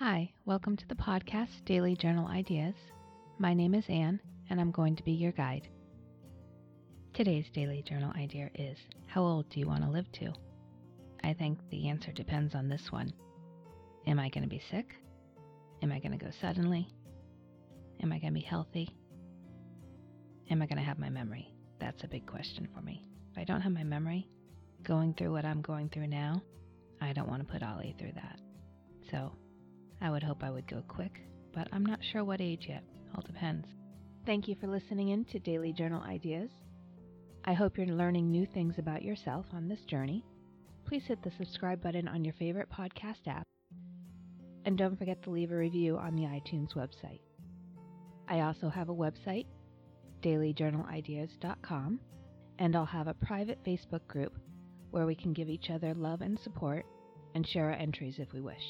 Hi, 0.00 0.32
welcome 0.44 0.76
to 0.76 0.88
the 0.88 0.96
podcast 0.96 1.64
Daily 1.66 1.94
Journal 1.94 2.26
Ideas. 2.26 2.74
My 3.38 3.54
name 3.54 3.74
is 3.74 3.84
Anne, 3.88 4.18
and 4.50 4.60
I'm 4.60 4.72
going 4.72 4.96
to 4.96 5.04
be 5.04 5.12
your 5.12 5.30
guide. 5.30 5.68
Today's 7.12 7.48
Daily 7.54 7.80
Journal 7.86 8.12
idea 8.16 8.50
is 8.56 8.76
How 9.06 9.22
old 9.22 9.48
do 9.50 9.60
you 9.60 9.68
want 9.68 9.84
to 9.84 9.90
live 9.90 10.10
to? 10.14 10.32
I 11.22 11.32
think 11.32 11.60
the 11.70 11.88
answer 11.88 12.10
depends 12.10 12.56
on 12.56 12.68
this 12.68 12.90
one. 12.90 13.12
Am 14.08 14.18
I 14.18 14.30
going 14.30 14.42
to 14.42 14.48
be 14.48 14.60
sick? 14.68 14.96
Am 15.80 15.92
I 15.92 16.00
going 16.00 16.18
to 16.18 16.24
go 16.24 16.32
suddenly? 16.40 16.88
Am 18.02 18.12
I 18.12 18.18
going 18.18 18.34
to 18.34 18.40
be 18.40 18.44
healthy? 18.44 18.96
Am 20.50 20.60
I 20.60 20.66
going 20.66 20.78
to 20.78 20.82
have 20.82 20.98
my 20.98 21.08
memory? 21.08 21.54
That's 21.78 22.02
a 22.02 22.08
big 22.08 22.26
question 22.26 22.66
for 22.74 22.82
me. 22.82 23.06
If 23.30 23.38
I 23.38 23.44
don't 23.44 23.60
have 23.60 23.72
my 23.72 23.84
memory, 23.84 24.28
going 24.82 25.14
through 25.14 25.30
what 25.30 25.44
I'm 25.44 25.62
going 25.62 25.88
through 25.88 26.08
now, 26.08 26.42
I 27.00 27.12
don't 27.12 27.28
want 27.28 27.46
to 27.46 27.52
put 27.52 27.62
Ollie 27.62 27.94
through 27.96 28.14
that. 28.16 28.40
So 29.12 29.30
I 30.04 30.10
would 30.10 30.22
hope 30.22 30.44
I 30.44 30.50
would 30.50 30.66
go 30.68 30.82
quick, 30.86 31.22
but 31.54 31.66
I'm 31.72 31.86
not 31.86 31.98
sure 32.12 32.24
what 32.24 32.42
age 32.42 32.66
yet. 32.68 32.84
All 33.14 33.22
depends. 33.26 33.66
Thank 34.26 34.46
you 34.46 34.54
for 34.60 34.66
listening 34.66 35.08
in 35.08 35.24
to 35.26 35.38
Daily 35.38 35.72
Journal 35.72 36.02
Ideas. 36.02 36.50
I 37.46 37.54
hope 37.54 37.78
you're 37.78 37.86
learning 37.86 38.30
new 38.30 38.44
things 38.44 38.74
about 38.76 39.02
yourself 39.02 39.46
on 39.54 39.66
this 39.66 39.80
journey. 39.88 40.22
Please 40.86 41.04
hit 41.06 41.22
the 41.22 41.30
subscribe 41.38 41.80
button 41.80 42.06
on 42.06 42.22
your 42.22 42.34
favorite 42.34 42.68
podcast 42.70 43.26
app. 43.26 43.46
And 44.66 44.76
don't 44.76 44.98
forget 44.98 45.22
to 45.22 45.30
leave 45.30 45.52
a 45.52 45.56
review 45.56 45.96
on 45.96 46.16
the 46.16 46.24
iTunes 46.24 46.74
website. 46.74 47.22
I 48.28 48.40
also 48.40 48.68
have 48.68 48.90
a 48.90 48.94
website, 48.94 49.46
dailyjournalideas.com, 50.20 51.98
and 52.58 52.76
I'll 52.76 52.84
have 52.84 53.08
a 53.08 53.14
private 53.14 53.64
Facebook 53.64 54.06
group 54.06 54.36
where 54.90 55.06
we 55.06 55.14
can 55.14 55.32
give 55.32 55.48
each 55.48 55.70
other 55.70 55.94
love 55.94 56.20
and 56.20 56.38
support 56.40 56.84
and 57.34 57.48
share 57.48 57.70
our 57.70 57.76
entries 57.76 58.16
if 58.18 58.34
we 58.34 58.42
wish. 58.42 58.62